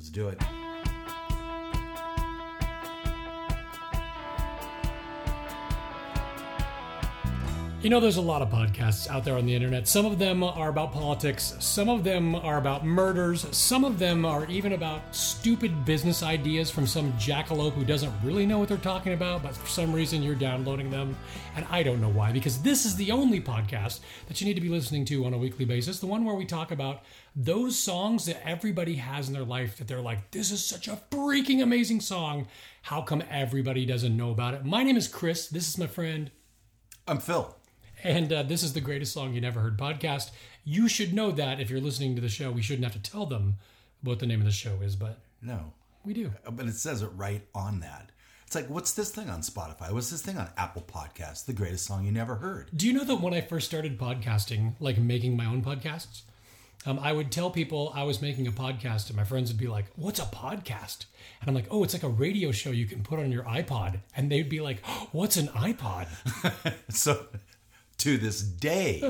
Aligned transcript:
Let's 0.00 0.08
do 0.08 0.28
it. 0.28 0.79
You 7.82 7.88
know, 7.88 7.98
there's 7.98 8.18
a 8.18 8.20
lot 8.20 8.42
of 8.42 8.50
podcasts 8.50 9.08
out 9.08 9.24
there 9.24 9.38
on 9.38 9.46
the 9.46 9.54
internet. 9.54 9.88
Some 9.88 10.04
of 10.04 10.18
them 10.18 10.44
are 10.44 10.68
about 10.68 10.92
politics, 10.92 11.54
some 11.60 11.88
of 11.88 12.04
them 12.04 12.34
are 12.34 12.58
about 12.58 12.84
murders, 12.84 13.46
some 13.56 13.86
of 13.86 13.98
them 13.98 14.26
are 14.26 14.44
even 14.50 14.74
about 14.74 15.16
stupid 15.16 15.86
business 15.86 16.22
ideas 16.22 16.70
from 16.70 16.86
some 16.86 17.10
jackalope 17.14 17.72
who 17.72 17.86
doesn't 17.86 18.12
really 18.22 18.44
know 18.44 18.58
what 18.58 18.68
they're 18.68 18.76
talking 18.76 19.14
about, 19.14 19.42
but 19.42 19.56
for 19.56 19.66
some 19.66 19.94
reason 19.94 20.22
you're 20.22 20.34
downloading 20.34 20.90
them. 20.90 21.16
And 21.56 21.64
I 21.70 21.82
don't 21.82 22.02
know 22.02 22.10
why, 22.10 22.32
because 22.32 22.60
this 22.60 22.84
is 22.84 22.96
the 22.96 23.12
only 23.12 23.40
podcast 23.40 24.00
that 24.26 24.42
you 24.42 24.46
need 24.46 24.56
to 24.56 24.60
be 24.60 24.68
listening 24.68 25.06
to 25.06 25.24
on 25.24 25.32
a 25.32 25.38
weekly 25.38 25.64
basis. 25.64 26.00
The 26.00 26.06
one 26.06 26.26
where 26.26 26.36
we 26.36 26.44
talk 26.44 26.72
about 26.72 27.00
those 27.34 27.78
songs 27.78 28.26
that 28.26 28.46
everybody 28.46 28.96
has 28.96 29.26
in 29.26 29.32
their 29.32 29.42
life 29.42 29.78
that 29.78 29.88
they're 29.88 30.02
like, 30.02 30.32
this 30.32 30.50
is 30.50 30.62
such 30.62 30.86
a 30.86 31.00
freaking 31.10 31.62
amazing 31.62 32.02
song. 32.02 32.46
How 32.82 33.00
come 33.00 33.22
everybody 33.30 33.86
doesn't 33.86 34.14
know 34.14 34.32
about 34.32 34.52
it? 34.52 34.66
My 34.66 34.82
name 34.82 34.98
is 34.98 35.08
Chris. 35.08 35.48
This 35.48 35.66
is 35.66 35.78
my 35.78 35.86
friend. 35.86 36.30
I'm 37.08 37.20
Phil. 37.20 37.56
And 38.04 38.32
uh, 38.32 38.42
this 38.44 38.62
is 38.62 38.72
the 38.72 38.80
greatest 38.80 39.12
song 39.12 39.34
you 39.34 39.40
never 39.40 39.60
heard 39.60 39.78
podcast. 39.78 40.30
You 40.64 40.88
should 40.88 41.12
know 41.12 41.30
that 41.32 41.60
if 41.60 41.70
you're 41.70 41.80
listening 41.80 42.14
to 42.16 42.20
the 42.20 42.28
show. 42.28 42.50
We 42.50 42.62
shouldn't 42.62 42.84
have 42.90 43.02
to 43.02 43.10
tell 43.10 43.26
them 43.26 43.56
what 44.02 44.18
the 44.18 44.26
name 44.26 44.40
of 44.40 44.46
the 44.46 44.52
show 44.52 44.80
is, 44.82 44.96
but 44.96 45.18
No, 45.42 45.72
we 46.04 46.14
do. 46.14 46.32
but 46.50 46.66
it 46.66 46.74
says 46.74 47.02
it 47.02 47.08
right 47.16 47.42
on 47.54 47.80
that. 47.80 48.10
It's 48.46 48.54
like, 48.56 48.68
what's 48.68 48.94
this 48.94 49.10
thing 49.10 49.30
on 49.30 49.42
Spotify? 49.42 49.92
What's 49.92 50.10
this 50.10 50.22
thing 50.22 50.36
on 50.36 50.48
Apple 50.56 50.82
Podcasts? 50.82 51.44
The 51.44 51.52
greatest 51.52 51.86
song 51.86 52.04
you 52.04 52.10
never 52.10 52.34
heard. 52.36 52.68
Do 52.74 52.86
you 52.86 52.92
know 52.92 53.04
that 53.04 53.20
when 53.20 53.32
I 53.34 53.40
first 53.42 53.66
started 53.68 53.96
podcasting, 53.98 54.72
like 54.80 54.98
making 54.98 55.36
my 55.36 55.46
own 55.46 55.62
podcasts, 55.62 56.22
um, 56.86 56.98
I 56.98 57.12
would 57.12 57.30
tell 57.30 57.50
people 57.50 57.92
I 57.94 58.02
was 58.04 58.20
making 58.22 58.46
a 58.48 58.52
podcast, 58.52 59.08
and 59.08 59.16
my 59.16 59.22
friends 59.22 59.50
would 59.52 59.60
be 59.60 59.66
like, 59.68 59.84
"What's 59.96 60.18
a 60.18 60.22
podcast?" 60.24 61.04
And 61.40 61.48
I'm 61.48 61.54
like, 61.54 61.66
"Oh, 61.70 61.84
it's 61.84 61.92
like 61.92 62.02
a 62.02 62.08
radio 62.08 62.50
show 62.52 62.70
you 62.70 62.86
can 62.86 63.02
put 63.02 63.18
on 63.18 63.30
your 63.30 63.44
iPod." 63.44 64.00
And 64.16 64.32
they'd 64.32 64.48
be 64.48 64.60
like, 64.60 64.84
"What's 65.12 65.36
an 65.36 65.48
iPod?" 65.48 66.08
So, 66.88 67.26
to 68.00 68.18
this 68.18 68.42
day, 68.42 69.00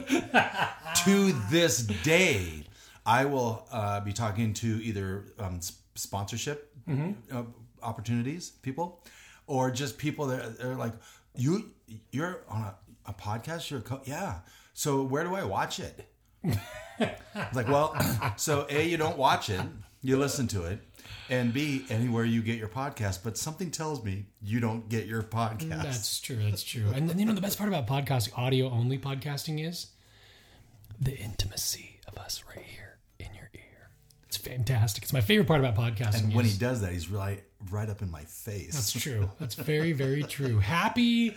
to 1.04 1.32
this 1.50 1.78
day, 1.78 2.64
I 3.06 3.24
will 3.24 3.66
uh, 3.72 4.00
be 4.00 4.12
talking 4.12 4.52
to 4.54 4.66
either 4.84 5.24
um, 5.38 5.60
sponsorship 5.94 6.72
uh, 7.32 7.42
opportunities, 7.82 8.50
people, 8.62 9.02
or 9.46 9.70
just 9.70 9.96
people 9.98 10.26
that 10.26 10.60
are 10.64 10.74
like, 10.76 10.92
"You, 11.34 11.70
you're 12.10 12.40
on 12.48 12.62
a, 12.62 12.74
a 13.06 13.12
podcast. 13.14 13.70
You're 13.70 13.80
a 13.80 13.82
co- 13.82 14.02
yeah. 14.04 14.40
So 14.74 15.02
where 15.02 15.24
do 15.24 15.34
I 15.34 15.44
watch 15.44 15.80
it?" 15.80 16.06
Like, 17.54 17.68
well, 17.68 17.96
so 18.36 18.66
a 18.68 18.86
you 18.86 18.96
don't 18.98 19.16
watch 19.16 19.48
it, 19.50 19.60
you 20.02 20.18
listen 20.18 20.46
to 20.48 20.64
it. 20.64 20.80
And 21.30 21.52
B, 21.54 21.84
anywhere 21.88 22.24
you 22.24 22.42
get 22.42 22.58
your 22.58 22.68
podcast, 22.68 23.20
but 23.22 23.38
something 23.38 23.70
tells 23.70 24.02
me 24.04 24.26
you 24.42 24.58
don't 24.58 24.88
get 24.88 25.06
your 25.06 25.22
podcast. 25.22 25.82
That's 25.84 26.20
true. 26.20 26.36
That's 26.42 26.64
true. 26.64 26.90
And 26.92 27.08
then, 27.08 27.18
you 27.20 27.24
know, 27.24 27.32
the 27.34 27.40
best 27.40 27.56
part 27.56 27.68
about 27.68 27.86
podcasting, 27.86 28.36
audio 28.36 28.68
only 28.68 28.98
podcasting, 28.98 29.64
is 29.66 29.92
the 31.00 31.16
intimacy 31.16 32.00
of 32.08 32.18
us 32.18 32.42
right 32.48 32.64
here 32.64 32.98
in 33.20 33.32
your 33.34 33.48
ear. 33.54 33.90
It's 34.26 34.36
fantastic. 34.36 35.04
It's 35.04 35.12
my 35.12 35.20
favorite 35.20 35.46
part 35.46 35.60
about 35.60 35.76
podcasting. 35.76 36.24
And 36.24 36.34
when 36.34 36.44
is- 36.46 36.54
he 36.54 36.58
does 36.58 36.80
that, 36.80 36.92
he's 36.92 37.08
right 37.08 37.42
right 37.70 37.88
up 37.88 38.02
in 38.02 38.10
my 38.10 38.24
face. 38.24 38.74
That's 38.74 38.92
true. 39.04 39.30
That's 39.38 39.54
very, 39.54 39.92
very 39.92 40.24
true. 40.24 40.58
Happy 40.58 41.36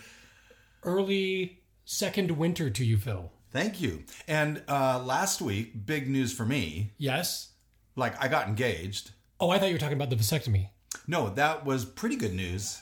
early 0.84 1.60
second 1.86 2.32
winter 2.32 2.70
to 2.70 2.84
you, 2.86 2.98
Phil. 2.98 3.32
Thank 3.52 3.80
you. 3.80 4.04
And 4.28 4.64
uh, 4.68 5.04
last 5.04 5.42
week, 5.42 5.86
big 5.86 6.10
news 6.10 6.34
for 6.34 6.46
me. 6.46 6.94
Yes. 6.98 7.50
Like 7.96 8.20
I 8.22 8.28
got 8.28 8.48
engaged. 8.48 9.12
Oh, 9.44 9.50
I 9.50 9.60
thought 9.60 9.68
you 9.68 9.76
were 9.76 9.80
talking 9.80 9.98
about 9.98 10.10
the 10.10 10.16
vasectomy. 10.16 10.70
No, 11.06 11.28
that 11.32 11.66
was 11.66 11.84
pretty 11.84 12.16
good 12.16 12.34
news. 12.34 12.80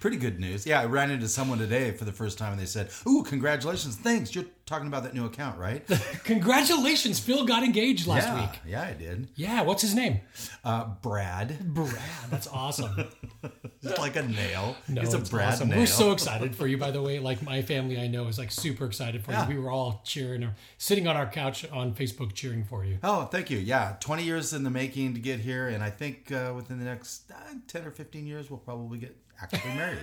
Pretty 0.00 0.16
good 0.16 0.40
news. 0.40 0.64
Yeah, 0.64 0.80
I 0.80 0.86
ran 0.86 1.10
into 1.10 1.28
someone 1.28 1.58
today 1.58 1.90
for 1.90 2.06
the 2.06 2.12
first 2.12 2.38
time, 2.38 2.52
and 2.52 2.60
they 2.62 2.64
said, 2.64 2.88
"Ooh, 3.06 3.22
congratulations! 3.22 3.94
Thanks. 3.96 4.34
You're 4.34 4.46
talking 4.66 4.86
about 4.86 5.02
that 5.04 5.14
new 5.14 5.24
account, 5.26 5.58
right?" 5.58 5.84
Congratulations, 6.24 7.18
Phil 7.20 7.44
got 7.44 7.62
engaged 7.62 8.06
last 8.06 8.26
yeah, 8.28 8.40
week. 8.40 8.60
yeah, 8.66 8.82
I 8.82 8.92
did. 8.92 9.28
Yeah, 9.36 9.62
what's 9.62 9.82
his 9.82 9.94
name? 9.94 10.20
Uh, 10.64 10.86
Brad, 11.02 11.58
Brad. 11.74 11.92
That's 12.30 12.46
awesome. 12.48 13.08
just 13.82 13.98
like 13.98 14.16
a 14.16 14.22
nail. 14.22 14.76
No, 14.88 15.00
He's 15.02 15.14
a 15.14 15.18
it's 15.18 15.28
Brad 15.30 15.54
awesome. 15.54 15.68
nail. 15.68 15.78
We're 15.78 15.86
so 15.86 16.12
excited 16.16 16.54
for 16.56 16.66
you, 16.66 16.78
by 16.78 16.90
the 16.90 17.02
way. 17.02 17.18
Like 17.18 17.42
my 17.42 17.62
family, 17.62 17.98
I 18.00 18.06
know, 18.06 18.26
is 18.28 18.38
like 18.38 18.50
super 18.50 18.86
excited 18.86 19.24
for 19.24 19.32
Yeah. 19.32 19.48
you. 19.48 19.56
We 19.56 19.60
were 19.62 19.70
all 19.70 20.00
cheering, 20.04 20.42
or 20.44 20.54
sitting 20.78 21.06
on 21.06 21.16
our 21.16 21.26
couch 21.26 21.68
on 21.70 21.94
Facebook 21.94 22.32
cheering 22.34 22.64
for 22.64 22.84
you. 22.84 22.98
Oh, 23.02 23.24
thank 23.26 23.50
you. 23.50 23.58
Yeah, 23.58 23.96
20 24.00 24.22
years 24.24 24.52
in 24.52 24.64
the 24.64 24.70
making 24.70 25.14
to 25.14 25.20
get 25.20 25.40
here, 25.40 25.68
and 25.68 25.82
I 25.82 25.90
think 25.90 26.30
uh, 26.32 26.52
within 26.56 26.78
the 26.78 26.84
next 26.84 27.30
uh, 27.30 27.36
10 27.68 27.84
or 27.86 27.90
15 27.90 28.26
years, 28.26 28.50
we'll 28.50 28.58
probably 28.60 28.98
get 28.98 29.16
actually 29.40 29.74
married. 29.74 29.98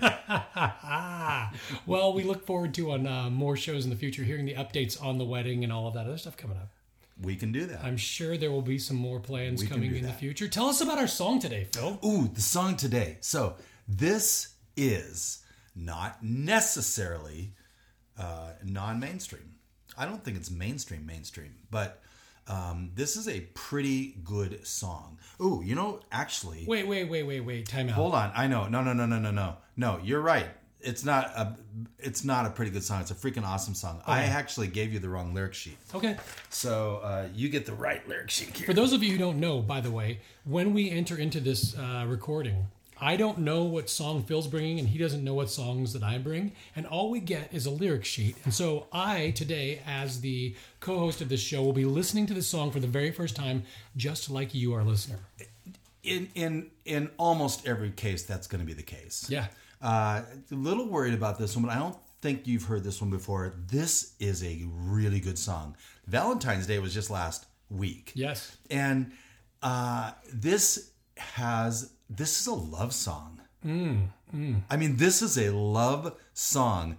Well, 1.85 2.13
we 2.13 2.23
look 2.23 2.45
forward 2.45 2.73
to 2.75 2.91
on 2.91 3.07
uh, 3.07 3.29
more 3.29 3.55
shows 3.57 3.83
in 3.85 3.89
the 3.89 3.95
future, 3.95 4.23
hearing 4.23 4.45
the 4.45 4.50
updates 4.53 5.01
on 5.01 5.17
the 5.17 5.25
wedding 5.25 5.63
and 5.63 5.71
all 5.73 5.87
of 5.87 5.93
that 5.95 6.05
other 6.07 6.17
stuff 6.17 6.37
coming 6.37 6.57
up. 6.57 6.69
we 7.21 7.35
can 7.35 7.51
do 7.51 7.65
that. 7.67 7.83
I'm 7.83 7.97
sure 7.97 8.37
there 8.37 8.51
will 8.51 8.61
be 8.61 8.79
some 8.79 8.97
more 8.97 9.19
plans 9.19 9.61
We 9.61 9.67
coming 9.67 9.95
in 9.95 10.03
the 10.03 10.13
future. 10.13 10.47
Tell 10.47 10.67
us 10.67 10.81
about 10.81 10.97
our 10.97 11.07
song 11.07 11.39
today, 11.39 11.67
Phil. 11.73 11.99
Ooh, 12.05 12.27
the 12.27 12.41
song 12.41 12.75
today. 12.77 13.17
So 13.21 13.55
this 13.87 14.55
is 14.75 15.43
not 15.75 16.23
necessarily 16.23 17.53
uh, 18.17 18.51
non-mainstream. 18.63 19.55
I 19.97 20.05
don't 20.05 20.23
think 20.23 20.37
it's 20.37 20.49
mainstream 20.49 21.05
mainstream, 21.05 21.53
but 21.69 22.01
um, 22.47 22.91
this 22.95 23.15
is 23.17 23.27
a 23.27 23.41
pretty 23.53 24.15
good 24.23 24.65
song. 24.65 25.19
Ooh, 25.41 25.61
you 25.63 25.75
know, 25.75 25.99
actually, 26.11 26.65
Wait, 26.67 26.87
wait, 26.87 27.05
wait, 27.09 27.23
wait, 27.23 27.41
wait. 27.41 27.67
Time 27.67 27.87
out. 27.89 27.95
hold 27.95 28.13
on. 28.15 28.31
I 28.35 28.47
know. 28.47 28.67
No, 28.67 28.81
no, 28.81 28.93
no, 28.93 29.05
no, 29.05 29.19
no, 29.19 29.31
no. 29.31 29.57
No, 29.77 29.99
you're 30.03 30.21
right. 30.21 30.47
It's 30.83 31.05
not 31.05 31.25
a. 31.35 31.55
It's 31.99 32.23
not 32.23 32.45
a 32.45 32.49
pretty 32.49 32.71
good 32.71 32.83
song. 32.83 33.01
It's 33.01 33.11
a 33.11 33.15
freaking 33.15 33.43
awesome 33.45 33.75
song. 33.75 34.01
I 34.07 34.23
actually 34.23 34.67
gave 34.67 34.91
you 34.93 34.99
the 34.99 35.09
wrong 35.09 35.33
lyric 35.33 35.53
sheet, 35.53 35.77
Okay. 35.93 36.17
so 36.49 36.99
uh, 37.03 37.27
you 37.33 37.49
get 37.49 37.65
the 37.65 37.73
right 37.73 38.07
lyric 38.07 38.29
sheet 38.31 38.55
here. 38.57 38.65
For 38.65 38.73
those 38.73 38.91
of 38.93 39.03
you 39.03 39.11
who 39.11 39.17
don't 39.17 39.39
know, 39.39 39.61
by 39.61 39.79
the 39.81 39.91
way, 39.91 40.19
when 40.43 40.73
we 40.73 40.89
enter 40.89 41.15
into 41.17 41.39
this 41.39 41.77
uh, 41.77 42.05
recording, 42.07 42.65
I 42.99 43.15
don't 43.15 43.39
know 43.39 43.63
what 43.63 43.89
song 43.89 44.23
Phil's 44.23 44.47
bringing, 44.47 44.79
and 44.79 44.87
he 44.89 44.97
doesn't 44.97 45.23
know 45.23 45.33
what 45.35 45.49
songs 45.51 45.93
that 45.93 46.01
I 46.03 46.17
bring, 46.17 46.53
and 46.75 46.85
all 46.87 47.09
we 47.11 47.19
get 47.19 47.53
is 47.53 47.65
a 47.67 47.71
lyric 47.71 48.03
sheet. 48.05 48.35
And 48.43 48.53
so 48.53 48.87
I, 48.91 49.31
today, 49.31 49.81
as 49.87 50.21
the 50.21 50.55
co-host 50.79 51.21
of 51.21 51.29
this 51.29 51.41
show, 51.41 51.61
will 51.63 51.73
be 51.73 51.85
listening 51.85 52.25
to 52.27 52.33
the 52.33 52.41
song 52.43 52.71
for 52.71 52.79
the 52.79 52.87
very 52.87 53.11
first 53.11 53.35
time, 53.35 53.63
just 53.95 54.29
like 54.31 54.53
you, 54.55 54.73
our 54.73 54.83
listener. 54.83 55.19
in 56.03 56.29
in 56.33 56.71
in 56.85 57.11
almost 57.17 57.67
every 57.67 57.91
case, 57.91 58.23
that's 58.23 58.47
going 58.47 58.61
to 58.61 58.65
be 58.65 58.73
the 58.73 58.81
case. 58.83 59.27
Yeah. 59.29 59.47
Uh, 59.81 60.21
a 60.51 60.55
little 60.55 60.87
worried 60.87 61.13
about 61.13 61.39
this 61.39 61.55
one, 61.55 61.65
but 61.65 61.71
I 61.71 61.79
don't 61.79 61.97
think 62.21 62.45
you've 62.47 62.63
heard 62.65 62.83
this 62.83 63.01
one 63.01 63.09
before. 63.09 63.53
This 63.67 64.13
is 64.19 64.43
a 64.43 64.61
really 64.71 65.19
good 65.19 65.39
song. 65.39 65.75
Valentine's 66.07 66.67
Day 66.67 66.77
was 66.79 66.93
just 66.93 67.09
last 67.09 67.45
week, 67.69 68.11
Yes. 68.15 68.57
and 68.69 69.11
uh, 69.63 70.11
this 70.33 70.91
has 71.17 71.93
this 72.09 72.41
is 72.41 72.47
a 72.47 72.53
love 72.53 72.93
song. 72.93 73.39
I 73.63 74.77
mean, 74.77 74.97
this 74.97 75.21
is 75.21 75.37
a 75.37 75.51
love 75.51 76.15
song, 76.33 76.97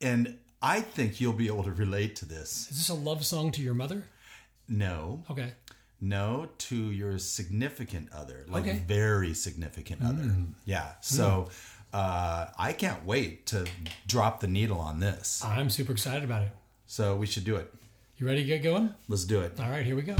and 0.00 0.38
I 0.60 0.80
think 0.80 1.20
you'll 1.20 1.32
be 1.32 1.46
able 1.46 1.64
to 1.64 1.72
relate 1.72 2.16
to 2.16 2.24
this. 2.24 2.68
Is 2.70 2.78
this 2.78 2.88
a 2.88 2.94
love 2.94 3.24
song 3.24 3.50
to 3.52 3.62
your 3.62 3.74
mother? 3.74 4.04
No, 4.68 5.24
Okay. 5.30 5.52
no, 6.00 6.48
to 6.58 6.76
your 6.90 7.18
significant 7.18 8.10
other, 8.12 8.44
like 8.48 8.64
Okay. 8.64 8.82
very 8.86 9.32
significant 9.34 10.02
other. 10.02 10.34
Yeah. 10.64 10.92
So 11.00 11.50
uh, 11.92 12.46
I 12.58 12.72
can't 12.72 13.04
wait 13.04 13.46
to 13.46 13.66
drop 14.06 14.40
the 14.40 14.46
needle 14.46 14.78
on 14.78 15.00
this. 15.00 15.44
I'm 15.44 15.70
super 15.70 15.92
excited 15.92 16.24
about 16.24 16.42
it. 16.42 16.50
So 16.86 17.16
we 17.16 17.26
should 17.26 17.44
do 17.44 17.56
it. 17.56 17.72
You 18.16 18.26
ready 18.26 18.42
to 18.42 18.46
get 18.46 18.62
going? 18.62 18.94
Let's 19.08 19.24
do 19.24 19.40
it. 19.40 19.58
All 19.60 19.70
right, 19.70 19.84
here 19.84 19.96
we 19.96 20.02
go. 20.02 20.16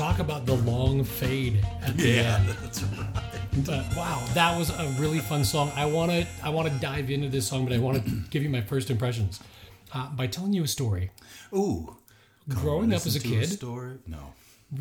Talk 0.00 0.18
about 0.18 0.46
the 0.46 0.54
long 0.54 1.04
fade 1.04 1.62
at 1.82 1.94
the 1.94 2.08
Yeah, 2.08 2.36
end. 2.38 2.48
that's 2.62 2.82
right. 2.82 3.06
But 3.66 3.84
wow, 3.94 4.24
that 4.32 4.56
was 4.58 4.70
a 4.70 4.86
really 4.98 5.18
fun 5.18 5.44
song. 5.44 5.70
I 5.76 5.84
want 5.84 6.10
to 6.10 6.26
I 6.42 6.48
want 6.48 6.68
to 6.72 6.74
dive 6.78 7.10
into 7.10 7.28
this 7.28 7.46
song, 7.46 7.64
but 7.66 7.74
I 7.74 7.78
want 7.78 8.02
to 8.06 8.10
give 8.30 8.42
you 8.42 8.48
my 8.48 8.62
first 8.62 8.88
impressions 8.88 9.40
uh, 9.92 10.08
by 10.08 10.26
telling 10.26 10.54
you 10.54 10.64
a 10.64 10.68
story. 10.68 11.10
Ooh. 11.52 11.96
Growing 12.48 12.94
up 12.94 13.04
as 13.04 13.14
a 13.14 13.20
kid, 13.20 13.46
story? 13.50 13.98
No. 14.06 14.32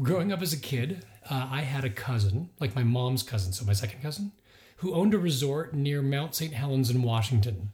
growing 0.01 0.31
up 0.31 0.41
as 0.41 0.53
a 0.53 0.57
kid, 0.57 1.03
uh, 1.29 1.49
I 1.51 1.61
had 1.63 1.83
a 1.83 1.89
cousin, 1.89 2.49
like 2.61 2.73
my 2.73 2.83
mom's 2.83 3.21
cousin, 3.21 3.51
so 3.51 3.65
my 3.65 3.73
second 3.73 4.01
cousin, 4.01 4.31
who 4.77 4.93
owned 4.93 5.13
a 5.13 5.19
resort 5.19 5.73
near 5.73 6.01
Mount 6.01 6.33
St. 6.33 6.53
Helens 6.53 6.89
in 6.89 7.03
Washington. 7.03 7.73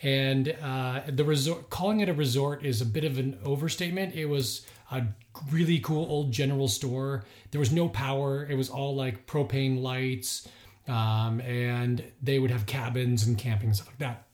And 0.00 0.54
uh, 0.62 1.00
the 1.08 1.24
resort, 1.24 1.70
calling 1.70 1.98
it 2.00 2.08
a 2.08 2.14
resort 2.14 2.64
is 2.64 2.80
a 2.80 2.86
bit 2.86 3.04
of 3.04 3.18
an 3.18 3.38
overstatement. 3.44 4.14
It 4.14 4.26
was 4.26 4.64
a 4.90 5.06
really 5.50 5.78
cool 5.78 6.06
old 6.08 6.32
general 6.32 6.68
store. 6.68 7.24
There 7.50 7.58
was 7.58 7.72
no 7.72 7.88
power. 7.88 8.46
It 8.48 8.56
was 8.56 8.68
all 8.68 8.94
like 8.94 9.26
propane 9.26 9.80
lights, 9.82 10.48
um, 10.88 11.40
and 11.40 12.02
they 12.22 12.38
would 12.38 12.50
have 12.50 12.66
cabins 12.66 13.26
and 13.26 13.36
camping 13.38 13.68
and 13.68 13.76
stuff 13.76 13.88
like 13.88 13.98
that. 13.98 14.26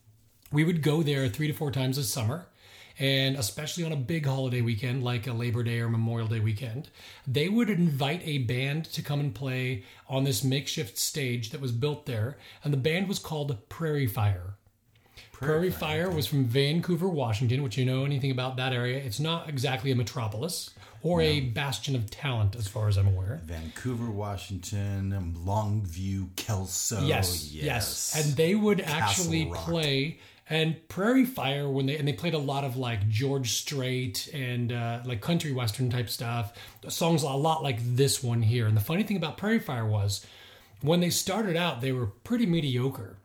We 0.52 0.64
would 0.64 0.83
go 0.83 1.02
there 1.02 1.28
three 1.28 1.47
to 1.47 1.52
four 1.52 1.71
times 1.71 1.97
a 1.99 2.02
summer 2.02 2.47
and 3.00 3.37
especially 3.37 3.83
on 3.83 3.92
a 3.92 3.97
big 3.97 4.26
holiday 4.26 4.61
weekend 4.61 5.02
like 5.02 5.26
a 5.26 5.33
Labor 5.33 5.62
Day 5.62 5.80
or 5.80 5.88
Memorial 5.88 6.28
Day 6.28 6.38
weekend, 6.38 6.90
they 7.26 7.49
would 7.49 7.71
invite 7.71 8.21
a 8.25 8.38
band 8.38 8.85
to 8.92 9.02
come 9.02 9.21
and 9.21 9.35
play 9.35 9.85
on 10.07 10.25
this 10.25 10.45
makeshift 10.45 10.99
stage 10.99 11.50
that 11.50 11.62
was 11.62 11.73
built 11.73 12.04
there, 12.04 12.37
and 12.62 12.73
the 12.73 12.78
band 12.78 13.09
was 13.09 13.19
called 13.19 13.57
Prairie 13.71 14.07
Fire. 14.07 14.59
Prairie, 15.40 15.70
Fire 15.70 16.11
was 16.11 16.26
from 16.26 16.44
Vancouver, 16.44 17.09
Washington, 17.09 17.62
which 17.62 17.78
you 17.78 17.85
know 17.85 18.04
anything 18.04 18.30
about 18.30 18.56
that 18.56 18.73
area. 18.73 18.99
It's 18.99 19.20
not 19.20 19.49
exactly 19.49 19.90
a 19.90 19.94
metropolis 19.94 20.70
or 21.02 21.23
a 21.23 21.40
bastion 21.40 21.97
of 21.97 22.11
talent, 22.11 22.56
as 22.56 22.68
far 22.68 22.88
as 22.88 22.99
I'm 22.99 23.09
aware. 23.09 23.40
Vancouver, 23.44 24.11
Washington, 24.11 25.35
Longview, 25.44 26.37
Kelso. 26.37 27.02
yes, 27.06 27.50
yes, 27.52 28.14
And 28.14 28.37
they 28.37 28.54
would 28.54 28.82
actually 28.82 29.47
Rock. 29.47 29.64
play 29.64 30.18
and 30.50 30.76
Prairie 30.88 31.25
Fire 31.25 31.70
when 31.70 31.87
they 31.87 31.97
and 31.97 32.06
they 32.06 32.12
played 32.12 32.35
a 32.35 32.38
lot 32.38 32.64
of 32.64 32.76
like 32.76 33.09
George 33.09 33.52
Strait 33.52 34.28
and 34.35 34.73
uh, 34.73 35.00
like 35.06 35.20
country 35.20 35.52
western 35.52 35.88
type 35.88 36.11
stuff. 36.11 36.52
Songs 36.88 37.23
a 37.23 37.28
lot 37.28 37.62
like 37.62 37.78
this 37.80 38.23
one 38.23 38.42
here. 38.42 38.66
And 38.66 38.76
the 38.76 38.80
funny 38.82 39.04
thing 39.04 39.16
about 39.16 39.38
Prairie 39.38 39.61
Fire 39.61 39.87
was 39.87 40.26
when 40.82 41.00
they 41.00 41.11
started 41.11 41.56
out, 41.56 41.80
they 41.80 41.92
were 41.92 42.06
pretty 42.06 42.47
mediocre. 42.47 43.16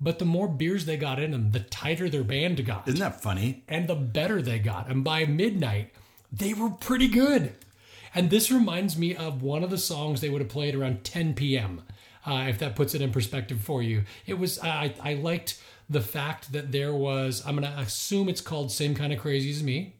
But 0.00 0.18
the 0.18 0.24
more 0.24 0.48
beers 0.48 0.84
they 0.84 0.96
got 0.96 1.18
in 1.20 1.30
them, 1.30 1.52
the 1.52 1.60
tighter 1.60 2.08
their 2.08 2.24
band 2.24 2.64
got 2.66 2.86
Isn't 2.88 3.00
that 3.00 3.22
funny? 3.22 3.64
and 3.68 3.88
the 3.88 3.94
better 3.94 4.42
they 4.42 4.58
got. 4.58 4.88
And 4.90 5.02
by 5.04 5.24
midnight, 5.24 5.92
they 6.32 6.52
were 6.52 6.70
pretty 6.70 7.08
good. 7.08 7.52
And 8.14 8.30
this 8.30 8.50
reminds 8.50 8.96
me 8.96 9.14
of 9.16 9.42
one 9.42 9.62
of 9.64 9.70
the 9.70 9.78
songs 9.78 10.20
they 10.20 10.28
would 10.28 10.40
have 10.40 10.50
played 10.50 10.74
around 10.74 11.04
10 11.04 11.34
p.m. 11.34 11.82
Uh, 12.26 12.46
if 12.48 12.58
that 12.58 12.76
puts 12.76 12.94
it 12.94 13.02
in 13.02 13.10
perspective 13.12 13.60
for 13.60 13.82
you, 13.82 14.04
it 14.26 14.38
was 14.38 14.58
I, 14.60 14.94
I 15.02 15.14
liked 15.14 15.60
the 15.90 16.00
fact 16.00 16.52
that 16.52 16.72
there 16.72 16.94
was 16.94 17.42
I'm 17.46 17.54
gonna 17.56 17.74
assume 17.78 18.28
it's 18.28 18.40
called 18.40 18.72
"Same 18.72 18.94
Kind 18.94 19.12
of 19.12 19.18
Crazy 19.20 19.50
as 19.50 19.62
Me," 19.62 19.94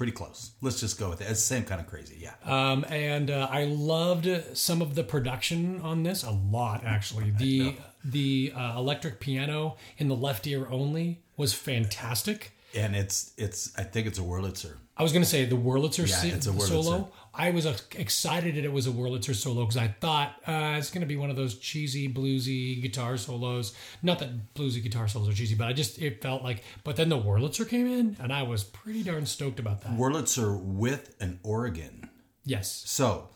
Pretty 0.00 0.12
close. 0.12 0.52
Let's 0.62 0.80
just 0.80 0.98
go 0.98 1.10
with 1.10 1.20
it. 1.20 1.24
It's 1.24 1.40
the 1.46 1.54
same 1.56 1.64
kind 1.64 1.78
of 1.78 1.86
crazy. 1.86 2.16
Yeah. 2.18 2.32
um, 2.46 2.86
and 2.88 3.30
uh, 3.30 3.48
I 3.50 3.64
loved 3.64 4.26
some 4.56 4.80
of 4.80 4.94
the 4.94 5.04
production 5.04 5.78
on 5.82 6.04
this 6.04 6.24
a 6.24 6.30
lot. 6.30 6.84
Actually, 6.86 7.32
the 7.32 7.74
the 8.02 8.50
uh, 8.56 8.78
electric 8.78 9.20
piano 9.20 9.76
in 9.98 10.08
the 10.08 10.16
left 10.16 10.46
ear 10.46 10.66
only 10.70 11.20
was 11.36 11.52
fantastic. 11.52 12.52
and 12.74 12.96
it's 12.96 13.34
it's. 13.36 13.76
I 13.76 13.82
think 13.82 14.06
it's 14.06 14.18
a 14.18 14.22
Wurlitzer. 14.22 14.76
I 15.00 15.02
was 15.02 15.12
going 15.12 15.22
to 15.24 15.28
say 15.28 15.46
the 15.46 15.56
Wurlitzer 15.56 16.06
Yeah, 16.06 16.14
si- 16.40 16.50
Wurlitzer. 16.50 16.68
solo. 16.68 17.12
I 17.32 17.50
was 17.52 17.64
uh, 17.64 17.76
excited 17.96 18.56
that 18.56 18.64
it 18.64 18.72
was 18.72 18.86
a 18.86 18.90
Wurlitzer 18.90 19.34
solo 19.34 19.62
because 19.62 19.76
I 19.78 19.88
thought 19.88 20.34
uh, 20.46 20.76
it's 20.78 20.90
going 20.90 21.00
to 21.00 21.06
be 21.06 21.16
one 21.16 21.30
of 21.30 21.36
those 21.36 21.54
cheesy 21.58 22.06
bluesy 22.12 22.82
guitar 22.82 23.16
solos. 23.16 23.72
Not 24.02 24.18
that 24.18 24.52
bluesy 24.54 24.82
guitar 24.82 25.08
solos 25.08 25.28
are 25.28 25.32
cheesy, 25.32 25.54
but 25.54 25.68
I 25.68 25.72
just 25.72 25.98
it 26.02 26.20
felt 26.20 26.42
like. 26.42 26.62
But 26.84 26.96
then 26.96 27.08
the 27.08 27.18
Wurlitzer 27.18 27.66
came 27.68 27.86
in, 27.86 28.16
and 28.20 28.32
I 28.32 28.42
was 28.42 28.62
pretty 28.64 29.02
darn 29.02 29.24
stoked 29.26 29.58
about 29.58 29.80
that. 29.82 29.96
Wurlitzer 29.96 30.60
with 30.60 31.14
an 31.20 31.40
organ. 31.42 32.10
yes. 32.44 32.82
So, 32.86 33.28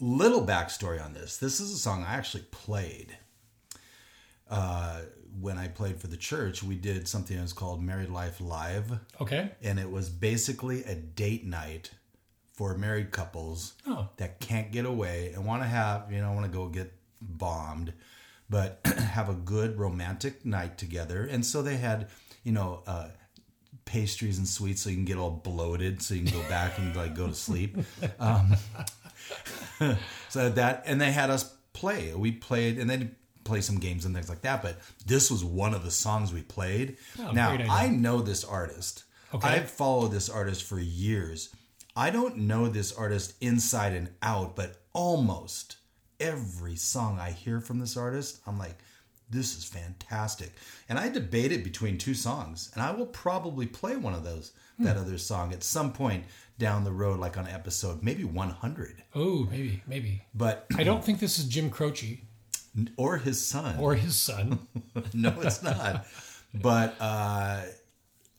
little 0.00 0.44
backstory 0.44 1.00
on 1.04 1.12
this. 1.14 1.36
This 1.36 1.60
is 1.60 1.70
a 1.72 1.78
song 1.78 2.02
I 2.04 2.14
actually 2.14 2.44
played. 2.50 3.16
Uh, 4.50 5.02
when 5.40 5.58
I 5.58 5.68
played 5.68 6.00
for 6.00 6.06
the 6.06 6.16
church, 6.16 6.62
we 6.62 6.74
did 6.76 7.06
something 7.08 7.36
that 7.36 7.42
was 7.42 7.52
called 7.52 7.82
Married 7.82 8.10
Life 8.10 8.40
Live, 8.40 8.92
Okay. 9.20 9.50
and 9.62 9.78
it 9.78 9.90
was 9.90 10.08
basically 10.08 10.84
a 10.84 10.94
date 10.94 11.44
night 11.44 11.90
for 12.52 12.76
married 12.76 13.10
couples 13.12 13.74
Oh. 13.86 14.08
that 14.16 14.40
can't 14.40 14.72
get 14.72 14.84
away 14.84 15.32
and 15.34 15.44
want 15.46 15.62
to 15.62 15.68
have, 15.68 16.10
you 16.12 16.20
know, 16.20 16.32
want 16.32 16.46
to 16.46 16.52
go 16.52 16.68
get 16.68 16.92
bombed, 17.20 17.92
but 18.50 18.80
have 18.98 19.28
a 19.28 19.34
good 19.34 19.78
romantic 19.78 20.44
night 20.44 20.76
together. 20.78 21.24
And 21.24 21.44
so 21.46 21.62
they 21.62 21.76
had, 21.76 22.08
you 22.42 22.52
know, 22.52 22.82
uh, 22.86 23.08
pastries 23.84 24.38
and 24.38 24.46
sweets 24.48 24.82
so 24.82 24.90
you 24.90 24.96
can 24.96 25.04
get 25.04 25.16
all 25.18 25.30
bloated 25.30 26.02
so 26.02 26.14
you 26.14 26.24
can 26.24 26.40
go 26.42 26.48
back 26.48 26.78
and 26.78 26.94
like 26.96 27.14
go 27.14 27.26
to 27.28 27.34
sleep. 27.34 27.76
Um, 28.18 28.54
so 30.28 30.48
that, 30.50 30.82
and 30.86 31.00
they 31.00 31.12
had 31.12 31.30
us 31.30 31.54
play. 31.72 32.12
We 32.14 32.32
played, 32.32 32.78
and 32.78 32.88
then 32.90 33.14
play 33.48 33.60
some 33.60 33.78
games 33.78 34.04
and 34.04 34.14
things 34.14 34.28
like 34.28 34.42
that. 34.42 34.62
But 34.62 34.78
this 35.06 35.30
was 35.30 35.42
one 35.44 35.74
of 35.74 35.82
the 35.84 35.90
songs 35.90 36.32
we 36.32 36.42
played. 36.42 36.96
Oh, 37.18 37.32
now. 37.32 37.50
I 37.50 37.88
know 37.88 38.20
this 38.20 38.44
artist. 38.44 39.04
Okay. 39.34 39.48
I've 39.48 39.70
followed 39.70 40.12
this 40.12 40.28
artist 40.30 40.62
for 40.64 40.78
years. 40.78 41.48
I 41.96 42.10
don't 42.10 42.36
know 42.36 42.68
this 42.68 42.92
artist 42.92 43.34
inside 43.40 43.92
and 43.94 44.08
out, 44.22 44.54
but 44.54 44.82
almost 44.92 45.76
every 46.20 46.76
song 46.76 47.18
I 47.18 47.30
hear 47.32 47.60
from 47.60 47.78
this 47.80 47.96
artist, 47.96 48.40
I'm 48.46 48.58
like, 48.58 48.78
this 49.30 49.56
is 49.58 49.64
fantastic. 49.64 50.52
And 50.88 50.98
I 50.98 51.08
debated 51.08 51.62
between 51.64 51.98
two 51.98 52.14
songs, 52.14 52.70
and 52.74 52.82
I 52.82 52.92
will 52.92 53.06
probably 53.06 53.66
play 53.66 53.96
one 53.96 54.14
of 54.14 54.24
those, 54.24 54.52
that 54.78 54.94
Hmm. 54.96 55.02
other 55.02 55.18
song, 55.18 55.52
at 55.52 55.62
some 55.64 55.92
point 55.92 56.24
down 56.58 56.84
the 56.84 56.92
road, 56.92 57.20
like 57.20 57.36
on 57.36 57.46
episode 57.46 58.02
maybe 58.02 58.24
100. 58.24 59.02
Oh, 59.14 59.46
maybe, 59.50 59.82
maybe. 59.86 60.22
But, 60.34 60.66
I 60.76 60.84
don't 60.84 61.04
think 61.04 61.18
this 61.20 61.38
is 61.38 61.44
Jim 61.44 61.68
Croce 61.68 62.20
or 62.96 63.16
his 63.18 63.44
son. 63.44 63.78
or 63.78 63.94
his 63.94 64.16
son. 64.16 64.58
no, 65.14 65.34
it's 65.40 65.62
not. 65.62 66.06
but 66.54 66.94
uh, 67.00 67.62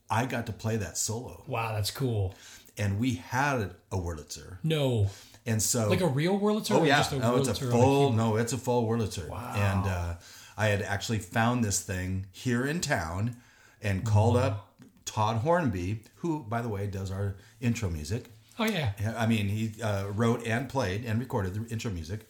I 0.09 0.25
got 0.25 0.45
to 0.47 0.53
play 0.53 0.77
that 0.77 0.97
solo, 0.97 1.43
wow, 1.47 1.73
that's 1.75 1.91
cool. 1.91 2.33
and 2.77 2.99
we 2.99 3.15
had 3.15 3.71
a 3.91 3.97
Wurlitzer. 3.97 4.57
No, 4.63 5.09
And 5.45 5.61
so, 5.61 5.89
like 5.89 6.01
a 6.01 6.07
real 6.07 6.39
Wurlitzer. 6.39 6.71
Oh 6.71 6.79
or 6.81 6.85
yeah, 6.87 6.97
just 6.97 7.11
a 7.13 7.19
no, 7.19 7.35
it's 7.37 7.47
a 7.47 7.53
Wurlitzer 7.53 7.65
on 7.65 7.71
full. 7.71 8.09
keyboard? 8.09 8.17
No, 8.17 8.35
it's 8.37 8.53
a 8.53 8.57
full 8.57 8.87
Wurlitzer. 8.87 9.27
Wow. 9.29 9.53
And 9.55 9.85
uh, 9.87 10.13
I 10.57 10.67
had 10.67 10.81
actually 10.81 11.19
found 11.19 11.63
this 11.63 11.81
thing 11.81 12.25
here 12.31 12.65
in 12.65 12.81
town, 12.81 13.35
and 13.81 14.05
called 14.05 14.35
up 14.37 14.73
Todd 15.05 15.37
Hornby, 15.37 16.01
who, 16.17 16.39
by 16.43 16.61
the 16.61 16.69
way, 16.69 16.85
does 16.87 17.11
our 17.11 17.35
intro 17.61 17.89
music. 17.89 18.29
Oh 18.61 18.65
yeah. 18.65 18.91
I 19.17 19.25
mean, 19.25 19.47
he 19.47 19.81
uh, 19.81 20.07
wrote 20.07 20.45
and 20.45 20.67
played 20.67 21.05
and 21.05 21.17
recorded 21.19 21.53
the 21.53 21.71
intro 21.71 21.91
music. 21.91 22.27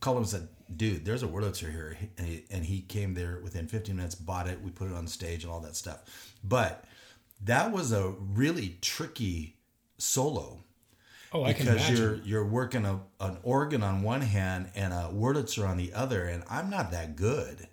Called 0.00 0.16
him 0.18 0.22
and 0.22 0.30
said, 0.30 0.48
"Dude, 0.76 1.04
there's 1.04 1.22
a 1.22 1.26
Wurlitzer 1.28 1.70
here," 1.70 1.96
and 2.18 2.26
he, 2.26 2.44
and 2.50 2.64
he 2.64 2.80
came 2.80 3.14
there 3.14 3.40
within 3.42 3.66
15 3.68 3.96
minutes, 3.96 4.14
bought 4.14 4.48
it, 4.48 4.62
we 4.62 4.70
put 4.70 4.90
it 4.90 4.94
on 4.94 5.06
stage 5.06 5.44
and 5.44 5.52
all 5.52 5.60
that 5.60 5.76
stuff. 5.76 6.34
But 6.44 6.84
that 7.44 7.72
was 7.72 7.92
a 7.92 8.14
really 8.18 8.78
tricky 8.80 9.56
solo 9.98 10.64
Oh, 11.34 11.44
I 11.44 11.54
can 11.54 11.66
because 11.66 11.88
you're 11.90 12.16
you're 12.16 12.46
working 12.46 12.84
a, 12.84 13.00
an 13.20 13.38
organ 13.42 13.82
on 13.82 14.02
one 14.02 14.20
hand 14.20 14.70
and 14.74 14.92
a 14.92 15.10
Wurlitzer 15.12 15.66
on 15.66 15.78
the 15.78 15.92
other, 15.94 16.24
and 16.24 16.42
I'm 16.50 16.68
not 16.68 16.90
that 16.90 17.16
good. 17.16 17.68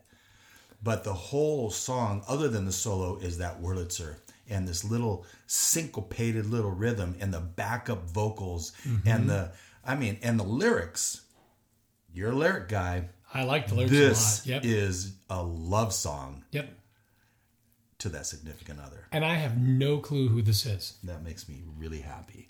But 0.82 1.04
the 1.04 1.14
whole 1.14 1.70
song, 1.72 2.24
other 2.26 2.48
than 2.48 2.66
the 2.66 2.72
solo, 2.72 3.18
is 3.18 3.38
that 3.40 3.62
Wurlitzer 3.62 4.16
and 4.50 4.66
this 4.66 4.86
little 4.86 5.26
syncopated 5.46 6.46
little 6.46 6.72
rhythm 6.72 7.16
and 7.20 7.34
the 7.34 7.42
backup 7.42 8.10
vocals 8.10 8.72
Mm-hmm. 8.88 9.08
and 9.08 9.30
the 9.30 9.52
I 9.86 9.96
mean 9.96 10.20
and 10.24 10.40
the 10.40 10.46
lyrics. 10.46 11.22
You're 12.14 12.32
a 12.32 12.36
lyric 12.36 12.68
guy. 12.70 13.10
I 13.34 13.44
like 13.44 13.68
the 13.68 13.76
lyrics 13.76 13.92
This 13.92 14.46
a 14.46 14.52
lot. 14.54 14.64
Yep. 14.64 14.66
is 14.66 15.14
a 15.30 15.44
love 15.44 15.94
song 15.94 16.44
yep. 16.52 16.70
to 18.00 18.10
that 18.10 18.26
significant 18.26 18.80
other. 18.80 19.08
And 19.12 19.24
I 19.24 19.36
have 19.36 19.58
no 19.58 20.00
clue 20.00 20.30
who 20.30 20.42
this 20.42 20.66
is. 20.66 20.98
That 21.04 21.24
makes 21.24 21.48
me 21.48 21.62
really 21.78 22.00
happy. 22.00 22.50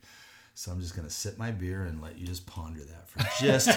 So 0.54 0.72
I'm 0.72 0.82
just 0.82 0.96
gonna 0.96 1.10
sip 1.10 1.38
my 1.38 1.52
beer 1.52 1.84
and 1.84 2.02
let 2.02 2.18
you 2.18 2.26
just 2.28 2.46
ponder 2.46 2.82
that 2.84 3.08
for 3.08 3.20
just. 3.42 3.70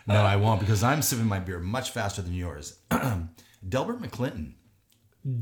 no, 0.06 0.14
I 0.14 0.36
won't 0.36 0.60
because 0.60 0.82
I'm 0.82 1.02
sipping 1.02 1.26
my 1.26 1.40
beer 1.40 1.58
much 1.58 1.90
faster 1.90 2.22
than 2.22 2.32
yours. 2.32 2.78
Delbert 3.68 4.00
McClinton. 4.00 4.52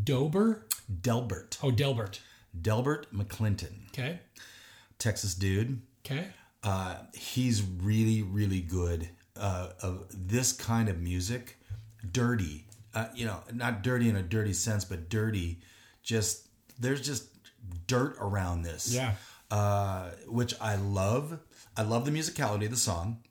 Dober? 0.03 0.67
Delbert. 1.01 1.59
Oh, 1.63 1.71
Delbert. 1.71 2.21
Delbert 2.61 3.13
McClinton. 3.15 3.87
Okay. 3.89 4.19
Texas 4.99 5.35
dude. 5.35 5.83
Okay. 6.05 6.27
Uh, 6.63 6.97
he's 7.15 7.63
really, 7.63 8.23
really 8.23 8.61
good 8.61 9.09
uh, 9.37 9.69
of 9.83 10.07
this 10.13 10.53
kind 10.53 10.89
of 10.89 10.99
music. 11.01 11.59
Dirty. 12.13 12.67
Uh, 12.95 13.07
you 13.15 13.25
know, 13.27 13.41
not 13.53 13.83
dirty 13.83 14.09
in 14.09 14.17
a 14.17 14.23
dirty 14.23 14.53
sense, 14.53 14.85
but 14.85 15.09
dirty. 15.09 15.61
Just, 16.03 16.49
there's 16.79 17.01
just 17.01 17.29
dirt 17.87 18.17
around 18.21 18.63
this. 18.63 18.93
Yeah. 18.93 19.15
uh, 19.51 20.11
which 20.29 20.55
I 20.61 20.77
love. 20.77 21.39
I 21.77 21.83
love 21.83 22.05
the 22.05 22.11
musicality 22.11 22.65
of 22.65 22.71
the 22.71 22.77
song, 22.77 23.23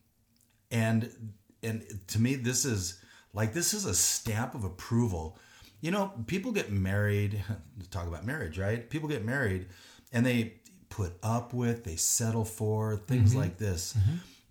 and 0.71 1.33
and 1.62 1.83
to 2.07 2.19
me, 2.19 2.36
this 2.36 2.65
is 2.65 3.01
like 3.33 3.53
this 3.53 3.74
is 3.74 3.86
a 3.86 3.93
stamp 3.93 4.55
of 4.55 4.63
approval. 4.63 5.38
You 5.81 5.91
know, 5.91 6.12
people 6.27 6.51
get 6.51 6.71
married. 6.71 7.43
Talk 7.91 8.07
about 8.07 8.25
marriage, 8.25 8.57
right? 8.57 8.89
People 8.89 9.07
get 9.09 9.24
married, 9.25 9.67
and 10.12 10.25
they 10.25 10.53
put 10.89 11.13
up 11.24 11.53
with, 11.53 11.84
they 11.84 11.96
settle 11.96 12.46
for 12.46 12.98
things 12.98 13.36
like 13.36 13.58
this. 13.58 13.96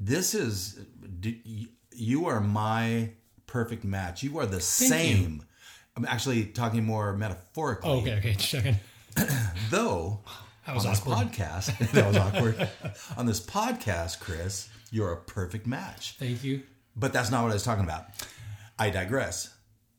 This 0.01 0.35
is 0.35 0.79
you 1.93 2.27
are 2.27 2.41
my 2.41 3.11
perfect 3.47 3.85
match. 3.85 4.23
You 4.23 4.39
are 4.39 4.47
the 4.47 4.57
you. 4.57 4.61
same. 4.63 5.43
I'm 5.97 6.05
actually 6.05 6.45
talking 6.47 6.85
more 6.85 7.13
metaphorically. 7.17 7.91
Oh, 7.91 7.99
okay, 8.01 8.15
okay, 8.19 8.33
just 8.35 8.49
checking. 8.51 8.77
Though 9.71 10.21
That 10.67 10.75
was 10.77 10.85
on 10.87 10.93
this 10.93 11.01
podcast, 11.01 11.77
that 11.93 12.07
was 12.07 12.17
awkward. 12.17 12.69
on 13.17 13.27
this 13.27 13.45
podcast, 13.45 14.21
Chris, 14.21 14.69
you're 14.93 15.13
a 15.13 15.17
perfect 15.17 15.67
match. 15.67 16.15
Thank 16.19 16.45
you. 16.45 16.63
But 16.95 17.13
that's 17.13 17.31
not 17.31 17.43
what 17.43 17.51
I 17.51 17.55
was 17.55 17.65
talking 17.65 17.85
about. 17.85 18.05
I 18.79 18.91
digress. 18.91 19.53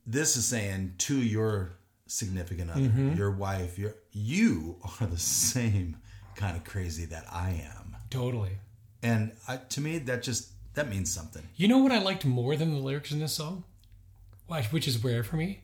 This 0.07 0.37
is 0.37 0.45
saying 0.45 0.93
to 0.99 1.17
your 1.17 1.73
significant 2.07 2.71
other, 2.71 2.79
Mm-hmm. 2.81 3.13
your 3.15 3.31
wife, 3.31 3.77
your 3.77 3.95
you 4.11 4.77
are 5.01 5.07
the 5.07 5.17
same 5.19 5.97
kind 6.39 6.55
of 6.55 6.63
crazy 6.63 7.05
that 7.05 7.25
I 7.29 7.49
am. 7.75 7.97
Totally. 8.09 8.51
And 9.03 9.33
I, 9.47 9.57
to 9.57 9.81
me, 9.81 9.97
that 9.99 10.23
just 10.23 10.51
that 10.73 10.89
means 10.89 11.13
something. 11.13 11.43
You 11.57 11.67
know 11.67 11.79
what 11.79 11.91
I 11.91 11.99
liked 11.99 12.25
more 12.25 12.55
than 12.55 12.73
the 12.73 12.79
lyrics 12.79 13.11
in 13.11 13.19
this 13.19 13.33
song, 13.33 13.65
which 14.71 14.87
is 14.87 15.03
rare 15.03 15.23
for 15.23 15.35
me. 15.35 15.61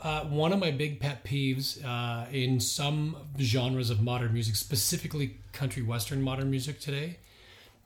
Uh, 0.00 0.24
one 0.24 0.52
of 0.52 0.58
my 0.58 0.70
big 0.70 1.00
pet 1.00 1.24
peeves 1.24 1.84
uh, 1.84 2.30
in 2.30 2.60
some 2.60 3.16
genres 3.40 3.90
of 3.90 4.00
modern 4.00 4.32
music, 4.32 4.54
specifically 4.54 5.38
country 5.52 5.82
western 5.82 6.22
modern 6.22 6.50
music 6.50 6.78
today, 6.78 7.18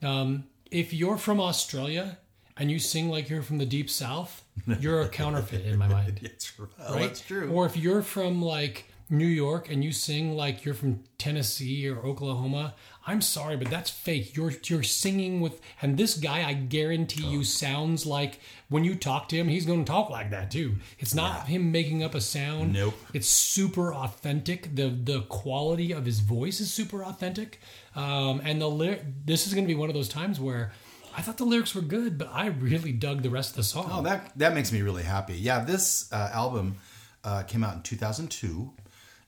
um, 0.03 0.43
if 0.69 0.93
you're 0.93 1.17
from 1.17 1.39
Australia 1.39 2.17
and 2.57 2.69
you 2.69 2.79
sing 2.79 3.09
like 3.09 3.29
you're 3.29 3.41
from 3.41 3.57
the 3.57 3.65
deep 3.65 3.89
south, 3.89 4.43
you're 4.79 5.01
a 5.01 5.09
counterfeit 5.09 5.65
in 5.65 5.77
my 5.77 5.87
mind. 5.97 6.19
It's 6.21 6.59
right. 6.59 6.69
right? 6.79 6.99
That's 6.99 7.21
true. 7.21 7.49
Or 7.49 7.65
if 7.65 7.77
you're 7.77 8.01
from 8.01 8.41
like 8.41 8.90
New 9.11 9.27
York 9.27 9.69
and 9.69 9.83
you 9.83 9.91
sing 9.91 10.35
like 10.35 10.63
you're 10.63 10.73
from 10.73 11.03
Tennessee 11.17 11.87
or 11.87 11.97
Oklahoma, 11.99 12.73
I'm 13.05 13.21
sorry, 13.21 13.57
but 13.57 13.69
that's 13.69 13.89
fake. 13.89 14.35
You're 14.35 14.53
you're 14.65 14.83
singing 14.83 15.41
with, 15.41 15.59
and 15.81 15.97
this 15.97 16.15
guy, 16.15 16.47
I 16.47 16.53
guarantee 16.53 17.25
you, 17.25 17.43
sounds 17.43 18.05
like 18.05 18.39
when 18.69 18.83
you 18.83 18.95
talk 18.95 19.27
to 19.29 19.35
him, 19.35 19.47
he's 19.47 19.65
going 19.65 19.83
to 19.83 19.91
talk 19.91 20.09
like 20.09 20.29
that 20.31 20.51
too. 20.51 20.75
It's 20.99 21.15
not 21.15 21.47
him 21.47 21.71
making 21.71 22.03
up 22.03 22.15
a 22.15 22.21
sound. 22.21 22.73
Nope. 22.73 22.93
It's 23.13 23.27
super 23.27 23.93
authentic. 23.93 24.75
the 24.75 24.89
The 24.89 25.21
quality 25.23 25.91
of 25.91 26.05
his 26.05 26.19
voice 26.19 26.59
is 26.59 26.71
super 26.71 27.03
authentic, 27.03 27.59
um, 27.95 28.41
and 28.45 28.61
the 28.61 28.69
lyric. 28.69 29.03
This 29.25 29.47
is 29.47 29.53
going 29.53 29.65
to 29.65 29.73
be 29.73 29.79
one 29.79 29.89
of 29.89 29.95
those 29.95 30.09
times 30.09 30.39
where. 30.39 30.71
I 31.13 31.21
thought 31.21 31.35
the 31.35 31.43
lyrics 31.43 31.75
were 31.75 31.81
good, 31.81 32.17
but 32.17 32.29
I 32.31 32.45
really 32.47 32.93
dug 32.93 33.21
the 33.21 33.29
rest 33.29 33.49
of 33.49 33.55
the 33.57 33.63
song. 33.63 33.89
Oh, 33.91 34.01
that 34.03 34.31
that 34.37 34.53
makes 34.53 34.71
me 34.71 34.81
really 34.81 35.03
happy. 35.03 35.35
Yeah, 35.35 35.65
this 35.65 36.09
uh, 36.13 36.29
album 36.31 36.77
uh, 37.25 37.43
came 37.43 37.65
out 37.65 37.75
in 37.75 37.81
2002, 37.81 38.71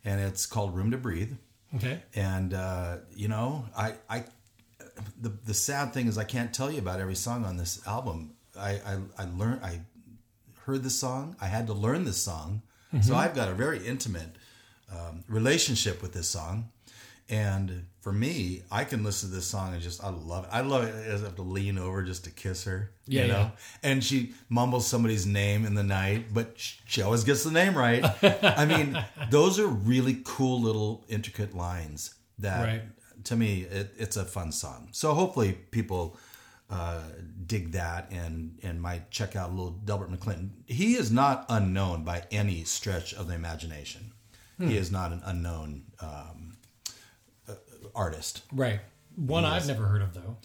and 0.05 0.19
it's 0.21 0.45
called 0.45 0.75
Room 0.75 0.91
to 0.91 0.97
Breathe. 0.97 1.33
okay. 1.75 2.01
And 2.15 2.53
uh, 2.53 2.97
you 3.15 3.27
know, 3.27 3.65
I, 3.77 3.93
I, 4.09 4.23
the 5.19 5.29
the 5.45 5.53
sad 5.53 5.93
thing 5.93 6.07
is 6.07 6.17
I 6.17 6.23
can't 6.23 6.53
tell 6.53 6.71
you 6.71 6.79
about 6.79 6.99
every 6.99 7.15
song 7.15 7.45
on 7.45 7.57
this 7.57 7.85
album. 7.87 8.33
I 8.57 8.71
I, 8.85 8.97
I 9.17 9.25
learned 9.25 9.63
I 9.63 9.81
heard 10.65 10.83
the 10.83 10.89
song. 10.89 11.35
I 11.41 11.47
had 11.47 11.67
to 11.67 11.73
learn 11.73 12.05
this 12.05 12.17
song, 12.21 12.61
so 13.01 13.15
I've 13.15 13.33
got 13.35 13.49
a 13.49 13.53
very 13.53 13.85
intimate 13.85 14.35
um, 14.91 15.23
relationship 15.27 16.01
with 16.01 16.13
this 16.13 16.29
song. 16.29 16.69
And 17.29 17.85
for 18.01 18.11
me, 18.11 18.63
I 18.69 18.83
can 18.83 19.03
listen 19.03 19.29
to 19.29 19.35
this 19.35 19.47
song 19.47 19.73
and 19.73 19.81
just 19.81 20.03
I 20.03 20.09
love 20.09 20.43
it. 20.43 20.49
I 20.51 20.61
love 20.61 20.83
it 20.83 20.93
as 21.07 21.21
I 21.21 21.25
have 21.27 21.35
to 21.37 21.41
lean 21.41 21.77
over 21.77 22.03
just 22.03 22.25
to 22.25 22.31
kiss 22.31 22.65
her. 22.65 22.91
Yeah, 23.07 23.21
you 23.21 23.27
know. 23.29 23.37
yeah. 23.39 23.49
And 23.81 24.03
she 24.03 24.33
mumbles 24.49 24.85
somebody's 24.87 25.25
name 25.25 25.65
in 25.65 25.73
the 25.73 25.83
night, 25.83 26.33
but 26.33 26.51
she 26.57 27.01
always 27.01 27.23
gets 27.23 27.43
the 27.43 27.51
name 27.51 27.75
right. 27.77 28.03
I 28.43 28.65
mean, 28.65 29.01
those 29.29 29.57
are 29.57 29.67
really 29.67 30.21
cool 30.25 30.61
little 30.61 31.05
intricate 31.07 31.55
lines 31.55 32.13
that 32.39 32.63
Right. 32.65 32.81
to 33.25 33.35
me 33.37 33.61
it, 33.61 33.93
it's 33.97 34.17
a 34.17 34.25
fun 34.25 34.51
song. 34.51 34.89
So 34.91 35.13
hopefully 35.13 35.53
people 35.71 36.17
uh, 36.69 36.99
dig 37.45 37.71
that 37.71 38.11
and 38.11 38.59
and 38.63 38.81
might 38.81 39.11
check 39.11 39.35
out 39.37 39.49
a 39.49 39.53
little 39.53 39.71
Delbert 39.71 40.11
McClinton. 40.11 40.49
He 40.67 40.95
is 40.95 41.09
not 41.11 41.45
unknown 41.47 42.03
by 42.03 42.23
any 42.31 42.63
stretch 42.65 43.13
of 43.13 43.27
the 43.29 43.33
imagination. 43.35 44.11
Hmm. 44.57 44.67
He 44.67 44.77
is 44.77 44.91
not 44.91 45.11
an 45.13 45.21
unknown 45.25 45.83
um, 45.99 46.52
artist. 47.95 48.43
Right. 48.51 48.79
One 49.15 49.45
I've 49.45 49.67
never 49.67 49.85
heard 49.85 50.01
of 50.01 50.13
though. 50.13 50.37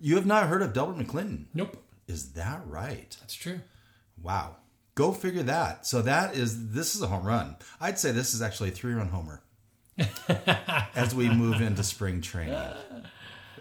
You 0.00 0.16
have 0.16 0.26
not 0.26 0.48
heard 0.48 0.62
of 0.62 0.72
Delbert 0.72 0.96
McClinton? 0.96 1.46
Nope. 1.54 1.82
Is 2.06 2.32
that 2.32 2.62
right? 2.66 3.16
That's 3.20 3.34
true. 3.34 3.60
Wow. 4.20 4.56
Go 4.94 5.12
figure 5.12 5.42
that. 5.44 5.86
So 5.86 6.02
that 6.02 6.36
is 6.36 6.72
this 6.72 6.94
is 6.94 7.02
a 7.02 7.06
home 7.06 7.24
run. 7.24 7.56
I'd 7.80 7.98
say 7.98 8.12
this 8.12 8.34
is 8.34 8.42
actually 8.42 8.70
a 8.70 8.72
three 8.72 8.94
run 8.94 9.08
homer. 9.08 9.42
As 10.94 11.14
we 11.14 11.28
move 11.28 11.60
into 11.60 11.82
spring 11.84 12.20
training. 12.20 12.58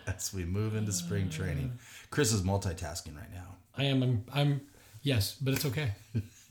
As 0.07 0.33
we 0.33 0.45
move 0.45 0.75
into 0.75 0.91
spring 0.91 1.29
training. 1.29 1.77
Chris 2.09 2.33
is 2.33 2.41
multitasking 2.41 3.15
right 3.15 3.31
now. 3.33 3.55
I 3.77 3.85
am. 3.85 4.03
I'm. 4.03 4.25
I'm 4.33 4.61
yes, 5.01 5.37
but 5.39 5.53
it's 5.53 5.65
okay. 5.65 5.91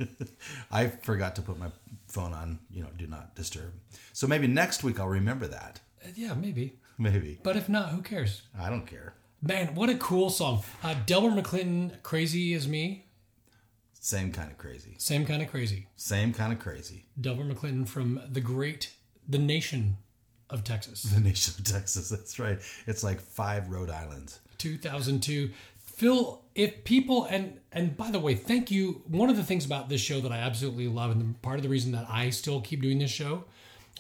I 0.70 0.87
forgot 0.88 1.37
to 1.37 1.42
put 1.42 1.59
my 1.59 1.70
phone 2.09 2.32
on, 2.32 2.59
you 2.70 2.82
know, 2.82 2.88
do 2.97 3.06
not 3.06 3.35
disturb. 3.35 3.73
So 4.12 4.26
maybe 4.26 4.47
next 4.47 4.82
week 4.82 4.99
I'll 4.99 5.09
remember 5.09 5.47
that. 5.49 5.80
Uh, 6.04 6.09
Yeah, 6.14 6.35
maybe. 6.35 6.78
Maybe. 6.99 7.38
But 7.42 7.57
if 7.57 7.69
not, 7.69 7.90
who 7.90 8.02
cares? 8.02 8.42
I 8.59 8.69
don't 8.69 8.87
care. 8.87 9.14
Man, 9.42 9.75
what 9.75 9.88
a 9.88 9.95
cool 9.97 10.28
song. 10.28 10.62
Uh, 10.83 10.95
Delbert 11.07 11.33
McClinton, 11.42 12.02
"Crazy 12.02 12.52
as 12.54 12.69
Me," 12.69 13.07
Same 13.99 14.33
kind 14.33 14.50
of 14.50 14.59
crazy. 14.59 14.97
same 14.99 15.25
kind 15.26 15.42
of 15.42 15.49
crazy. 15.50 15.87
Same 15.97 16.33
kind 16.35 16.52
of 16.52 16.59
crazy. 16.59 17.07
Delbert 17.21 17.49
McClinton 17.49 17.88
from 17.88 18.21
the 18.30 18.40
great, 18.40 18.92
the 19.28 19.38
nation 19.38 19.97
of 20.50 20.64
Texas, 20.64 21.02
The 21.04 21.21
nation 21.21 21.54
of 21.59 21.64
Texas. 21.64 22.09
That's 22.11 22.38
right. 22.38 22.59
It's 22.87 23.02
like 23.04 23.21
five 23.21 23.69
Rhode 23.71 23.90
Islands. 23.90 24.40
2002. 24.59 25.50
Phil, 25.78 26.42
if 26.54 26.83
people 26.85 27.25
and 27.26 27.61
and 27.73 27.97
by 27.97 28.11
the 28.11 28.19
way, 28.19 28.35
thank 28.35 28.71
you. 28.71 29.02
One 29.07 29.30
of 29.30 29.37
the 29.37 29.45
things 29.45 29.64
about 29.66 29.88
this 29.88 30.00
show 30.00 30.21
that 30.21 30.33
I 30.33 30.38
absolutely 30.38 30.88
love, 30.88 31.11
and 31.12 31.40
part 31.42 31.57
of 31.59 31.62
the 31.62 31.69
reason 31.69 31.92
that 31.92 32.07
I 32.11 32.30
still 32.30 32.61
keep 32.61 32.80
doing 32.83 32.99
this 32.99 33.11
show, 33.11 33.45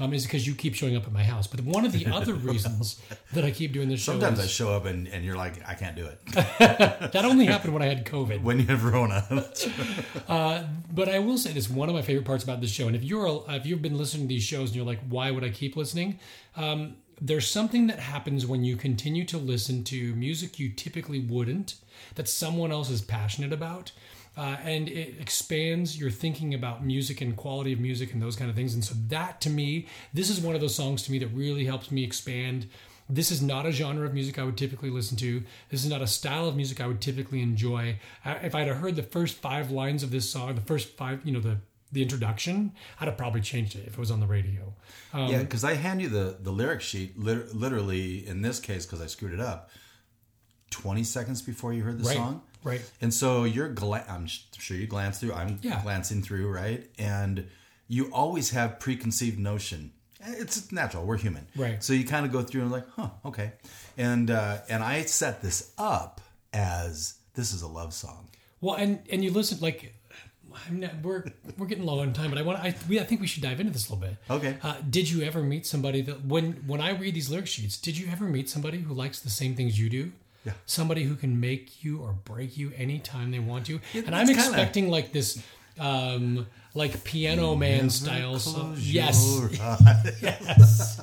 um, 0.00 0.12
is 0.12 0.24
because 0.24 0.46
you 0.46 0.54
keep 0.54 0.74
showing 0.74 0.96
up 0.96 1.06
at 1.06 1.12
my 1.12 1.22
house. 1.22 1.46
But 1.46 1.60
one 1.60 1.84
of 1.84 1.92
the 1.92 2.06
other 2.06 2.34
reasons 2.50 3.00
that 3.32 3.44
I 3.44 3.50
keep 3.50 3.72
doing 3.72 3.88
this 3.88 4.00
show 4.00 4.12
Sometimes 4.12 4.40
I 4.40 4.46
show 4.46 4.72
up 4.74 4.86
and, 4.86 5.06
and 5.06 5.24
you're 5.24 5.36
like, 5.36 5.66
I 5.68 5.74
can't 5.74 5.94
do 5.94 6.06
it. 6.06 6.18
that 6.32 7.24
only 7.24 7.44
happened 7.44 7.74
when 7.74 7.82
I 7.82 7.86
had 7.86 8.04
COVID. 8.06 8.42
when 8.42 8.58
you 8.58 8.66
have 8.66 8.84
Rona. 8.84 9.46
But 10.92 11.08
I 11.08 11.20
will 11.20 11.38
say 11.38 11.52
this: 11.52 11.70
one 11.70 11.88
of 11.88 11.94
my 11.94 12.02
favorite 12.02 12.24
parts 12.24 12.42
about 12.42 12.60
this 12.60 12.70
show, 12.70 12.88
and 12.88 12.96
if 12.96 13.04
you're 13.04 13.44
if 13.48 13.64
you've 13.64 13.80
been 13.80 13.96
listening 13.96 14.24
to 14.24 14.28
these 14.28 14.42
shows 14.42 14.70
and 14.70 14.76
you're 14.76 14.84
like, 14.84 14.98
why 15.08 15.30
would 15.30 15.44
I 15.44 15.50
keep 15.50 15.76
listening? 15.76 16.18
Um, 16.56 16.96
there's 17.20 17.46
something 17.46 17.86
that 17.88 17.98
happens 17.98 18.46
when 18.46 18.64
you 18.64 18.76
continue 18.76 19.24
to 19.26 19.36
listen 19.36 19.84
to 19.84 20.14
music 20.14 20.58
you 20.58 20.70
typically 20.70 21.20
wouldn't, 21.20 21.76
that 22.14 22.28
someone 22.28 22.72
else 22.72 22.90
is 22.90 23.02
passionate 23.02 23.52
about. 23.52 23.92
Uh, 24.36 24.56
and 24.62 24.88
it 24.88 25.20
expands 25.20 25.98
your 25.98 26.10
thinking 26.10 26.54
about 26.54 26.84
music 26.84 27.20
and 27.20 27.36
quality 27.36 27.72
of 27.72 27.80
music 27.80 28.12
and 28.12 28.22
those 28.22 28.36
kind 28.36 28.48
of 28.48 28.56
things. 28.56 28.74
And 28.74 28.84
so 28.84 28.94
that 29.08 29.40
to 29.42 29.50
me, 29.50 29.86
this 30.14 30.30
is 30.30 30.40
one 30.40 30.54
of 30.54 30.60
those 30.60 30.74
songs 30.74 31.02
to 31.02 31.12
me 31.12 31.18
that 31.18 31.28
really 31.28 31.64
helps 31.64 31.90
me 31.90 32.04
expand. 32.04 32.66
This 33.08 33.30
is 33.32 33.42
not 33.42 33.66
a 33.66 33.72
genre 33.72 34.06
of 34.06 34.14
music 34.14 34.38
I 34.38 34.44
would 34.44 34.56
typically 34.56 34.88
listen 34.88 35.16
to. 35.18 35.42
This 35.68 35.84
is 35.84 35.90
not 35.90 36.00
a 36.00 36.06
style 36.06 36.46
of 36.46 36.54
music 36.54 36.80
I 36.80 36.86
would 36.86 37.00
typically 37.00 37.42
enjoy. 37.42 37.98
If 38.24 38.54
I'd 38.54 38.68
have 38.68 38.76
heard 38.76 38.94
the 38.94 39.02
first 39.02 39.36
five 39.36 39.72
lines 39.72 40.04
of 40.04 40.12
this 40.12 40.30
song, 40.30 40.54
the 40.54 40.60
first 40.60 40.96
five, 40.96 41.20
you 41.24 41.32
know, 41.32 41.40
the 41.40 41.58
the 41.92 42.02
introduction, 42.02 42.72
I'd 43.00 43.08
have 43.08 43.16
probably 43.16 43.40
changed 43.40 43.74
it 43.74 43.84
if 43.86 43.94
it 43.94 43.98
was 43.98 44.12
on 44.12 44.20
the 44.20 44.26
radio. 44.26 44.72
Um, 45.12 45.26
yeah, 45.26 45.38
because 45.40 45.64
I 45.64 45.74
hand 45.74 46.00
you 46.00 46.08
the, 46.08 46.36
the 46.40 46.52
lyric 46.52 46.82
sheet, 46.82 47.18
literally, 47.18 48.26
in 48.26 48.42
this 48.42 48.60
case, 48.60 48.86
because 48.86 49.00
I 49.00 49.06
screwed 49.06 49.32
it 49.32 49.40
up, 49.40 49.70
20 50.70 51.04
seconds 51.04 51.42
before 51.42 51.72
you 51.72 51.82
heard 51.82 51.98
the 51.98 52.04
Right, 52.08 52.16
song. 52.16 52.42
right. 52.64 52.80
And 53.00 53.12
so 53.12 53.44
you're, 53.44 53.68
gla- 53.68 54.04
I'm 54.08 54.26
sure 54.26 54.76
you 54.76 54.86
glance 54.86 55.18
through, 55.18 55.32
I'm 55.34 55.58
Yeah. 55.62 55.82
glancing 55.82 56.22
through, 56.22 56.48
right? 56.50 56.88
And 56.98 57.46
you 57.88 58.06
always 58.12 58.50
have 58.50 58.78
preconceived 58.80 59.38
notion. 59.38 59.92
It's 60.22 60.70
natural. 60.70 61.04
We're 61.06 61.16
human. 61.16 61.46
Right. 61.56 61.82
So 61.82 61.92
you 61.92 62.04
kind 62.04 62.26
of 62.26 62.32
go 62.32 62.42
through 62.42 62.62
and 62.62 62.70
like, 62.70 62.86
huh, 62.96 63.10
okay. 63.24 63.52
And, 63.96 64.30
uh, 64.30 64.58
and 64.68 64.82
I 64.84 65.02
set 65.02 65.42
this 65.42 65.72
up 65.78 66.20
as 66.52 67.14
this 67.34 67.52
is 67.52 67.62
a 67.62 67.68
love 67.68 67.92
song. 67.94 68.28
Well, 68.60 68.74
and 68.76 69.00
and 69.10 69.24
you 69.24 69.30
listen 69.30 69.58
like. 69.60 69.94
I'm 70.68 70.80
not, 70.80 70.90
we're 71.02 71.24
we're 71.56 71.66
getting 71.68 71.84
low 71.86 72.00
on 72.00 72.12
time, 72.12 72.28
but 72.28 72.36
I 72.36 72.42
want 72.42 72.58
I 72.58 72.74
we, 72.88 72.98
I 72.98 73.04
think 73.04 73.20
we 73.20 73.28
should 73.28 73.42
dive 73.44 73.60
into 73.60 73.72
this 73.72 73.88
a 73.88 73.94
little 73.94 74.08
bit. 74.08 74.16
Okay. 74.28 74.56
Uh, 74.62 74.74
did 74.90 75.08
you 75.08 75.22
ever 75.22 75.42
meet 75.44 75.64
somebody 75.64 76.02
that 76.02 76.24
when 76.26 76.54
when 76.66 76.80
I 76.80 76.90
read 76.90 77.14
these 77.14 77.30
lyric 77.30 77.46
sheets, 77.46 77.76
did 77.78 77.96
you 77.96 78.08
ever 78.10 78.24
meet 78.24 78.48
somebody 78.50 78.78
who 78.80 78.92
likes 78.92 79.20
the 79.20 79.30
same 79.30 79.54
things 79.54 79.78
you 79.78 79.88
do? 79.88 80.10
Yeah. 80.44 80.52
Somebody 80.66 81.04
who 81.04 81.16
can 81.16 81.38
make 81.40 81.84
you 81.84 82.00
or 82.00 82.12
break 82.12 82.56
you 82.56 82.72
anytime 82.76 83.30
they 83.30 83.38
want 83.40 83.66
to. 83.66 83.80
and 83.94 84.14
I'm 84.14 84.26
kinda- 84.26 84.42
expecting 84.42 84.88
like 84.90 85.12
this 85.12 85.42
um 85.78 86.46
like 86.74 87.04
piano 87.04 87.54
man 87.56 87.90
style 87.90 88.38
song. 88.38 88.76
Yes. 88.78 89.40
Yes. 90.22 91.00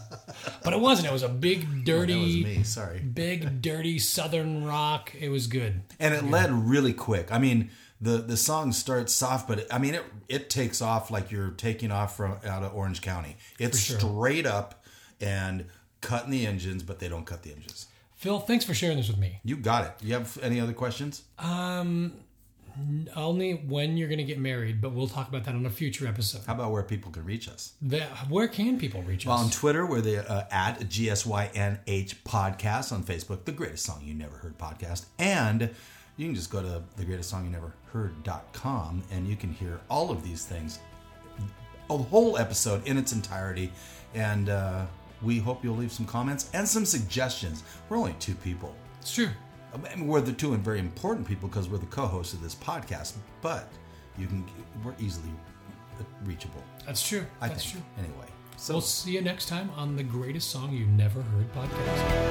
But 0.63 0.73
it 0.73 0.79
wasn't. 0.79 1.07
It 1.07 1.13
was 1.13 1.23
a 1.23 1.29
big, 1.29 1.83
dirty, 1.85 2.13
Oh, 2.13 2.19
that 2.19 2.23
was 2.23 2.57
me. 2.57 2.63
Sorry. 2.63 2.99
big, 2.99 3.61
dirty 3.61 3.99
Southern 3.99 4.65
rock. 4.65 5.13
It 5.19 5.29
was 5.29 5.47
good. 5.47 5.81
and 5.99 6.13
it 6.13 6.23
led 6.25 6.51
really 6.51 6.93
quick. 6.93 7.31
I 7.31 7.37
mean, 7.37 7.69
the 8.01 8.17
the 8.19 8.37
song 8.37 8.71
starts 8.73 9.13
soft, 9.13 9.47
but 9.47 9.59
it, 9.59 9.67
I 9.71 9.77
mean 9.79 9.95
it 9.95 10.03
it 10.27 10.49
takes 10.49 10.81
off 10.81 11.09
like 11.09 11.31
you're 11.31 11.51
taking 11.51 11.91
off 11.91 12.15
from 12.17 12.37
out 12.45 12.63
of 12.63 12.75
Orange 12.75 13.01
County. 13.01 13.37
It's 13.59 13.79
sure. 13.79 13.99
straight 13.99 14.45
up 14.45 14.83
and 15.19 15.65
cutting 16.01 16.29
the 16.31 16.45
engines, 16.45 16.83
but 16.83 16.99
they 16.99 17.09
don't 17.09 17.25
cut 17.25 17.41
the 17.43 17.51
engines. 17.51 17.87
Phil, 18.17 18.39
thanks 18.39 18.65
for 18.65 18.73
sharing 18.73 18.97
this 18.97 19.07
with 19.07 19.19
me. 19.19 19.39
You 19.43 19.55
got 19.57 19.85
it. 19.85 19.93
You 20.01 20.15
have 20.15 20.39
any 20.41 20.59
other 20.59 20.73
questions? 20.73 21.21
Um, 21.37 22.13
Only 23.15 23.53
when 23.53 23.95
you're 23.95 24.07
going 24.07 24.17
to 24.17 24.23
get 24.23 24.39
married, 24.39 24.81
but 24.81 24.91
we'll 24.91 25.07
talk 25.07 25.29
about 25.29 25.43
that 25.43 25.53
on 25.53 25.63
a 25.67 25.69
future 25.69 26.07
episode. 26.07 26.41
How 26.47 26.53
about 26.55 26.71
where 26.71 26.81
people 26.81 27.11
can 27.11 27.25
reach 27.25 27.47
us? 27.47 27.73
The, 27.79 28.01
where 28.27 28.47
can 28.47 28.79
people 28.79 29.03
reach 29.03 29.25
us? 29.25 29.27
Well, 29.27 29.37
on 29.37 29.51
Twitter, 29.51 29.85
we're 29.85 30.01
the 30.01 30.29
uh, 30.29 30.45
at 30.49 30.79
GSYNH 30.79 32.15
podcast. 32.23 32.91
On 32.91 33.03
Facebook, 33.03 33.45
the 33.45 33.51
greatest 33.51 33.85
song 33.85 34.01
you 34.03 34.15
never 34.15 34.37
heard 34.37 34.57
podcast. 34.57 35.05
And 35.19 35.69
you 36.17 36.25
can 36.25 36.33
just 36.33 36.49
go 36.49 36.63
to 36.63 36.81
the 36.95 37.05
greatest 37.05 37.29
song 37.29 37.45
you 37.45 37.51
never 37.51 37.71
heard.com 37.93 39.03
and 39.11 39.27
you 39.27 39.35
can 39.35 39.53
hear 39.53 39.79
all 39.91 40.09
of 40.09 40.23
these 40.23 40.43
things, 40.43 40.79
a 41.91 41.97
whole 41.97 42.39
episode 42.39 42.85
in 42.87 42.97
its 42.97 43.13
entirety. 43.13 43.71
And 44.15 44.49
uh, 44.49 44.85
we 45.21 45.39
hope 45.39 45.63
you'll 45.63 45.75
leave 45.75 45.91
some 45.91 46.05
comments 46.05 46.49
and 46.53 46.67
some 46.67 46.85
suggestions. 46.85 47.63
We're 47.89 47.97
only 47.97 48.15
two 48.19 48.35
people. 48.35 48.75
it's 48.99 49.13
true. 49.13 49.29
I 49.73 49.95
mean, 49.95 50.07
we're 50.07 50.21
the 50.21 50.31
two 50.33 50.53
and 50.53 50.63
very 50.63 50.79
important 50.79 51.27
people 51.27 51.49
because 51.49 51.67
we're 51.69 51.77
the 51.77 51.85
co-hosts 51.87 52.33
of 52.33 52.41
this 52.41 52.55
podcast. 52.55 53.13
But 53.41 53.69
you 54.17 54.27
can, 54.27 54.45
we're 54.83 54.95
easily 54.99 55.29
uh, 55.99 56.03
reachable. 56.23 56.63
That's 56.85 57.05
true. 57.07 57.25
I 57.41 57.49
That's 57.49 57.63
think. 57.71 57.83
true. 57.83 58.03
Anyway, 58.05 58.27
so 58.55 58.75
We'll 58.75 58.81
see 58.81 59.11
you 59.11 59.21
next 59.21 59.47
time 59.47 59.69
on 59.75 59.95
the 59.95 60.03
greatest 60.03 60.49
song 60.49 60.71
you 60.73 60.85
never 60.87 61.21
heard 61.21 61.53
podcast. 61.53 62.26